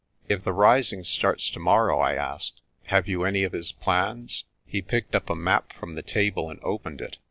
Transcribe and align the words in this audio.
"If 0.27 0.43
the 0.43 0.51
rising 0.51 1.03
starts 1.03 1.51
tomorrow," 1.51 1.99
I 1.99 2.15
asked, 2.15 2.63
"have 2.85 3.07
you 3.07 3.23
any 3.23 3.43
of 3.43 3.51
his 3.51 3.71
plans?" 3.71 4.45
He 4.65 4.81
picked 4.81 5.13
up 5.13 5.29
a 5.29 5.35
map 5.35 5.71
from 5.73 5.93
the 5.93 6.01
table 6.01 6.49
and 6.49 6.59
opened 6.63 7.01
it. 7.01 7.19